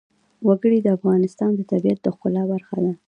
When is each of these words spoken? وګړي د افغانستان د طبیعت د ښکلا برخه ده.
وګړي 0.47 0.79
د 0.83 0.87
افغانستان 0.97 1.51
د 1.55 1.61
طبیعت 1.71 1.99
د 2.03 2.07
ښکلا 2.15 2.43
برخه 2.51 2.77
ده. 2.83 2.93